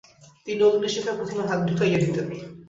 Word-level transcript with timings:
তিনি 0.45 0.61
অগ্নিশিখায় 0.63 1.17
প্রথমে 1.17 1.43
হাত 1.49 1.59
ঢুকাইয়া 1.67 1.99
দিতেন। 2.03 2.27